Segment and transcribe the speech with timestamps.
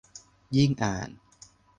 [0.55, 1.09] ยิ่งอ่าน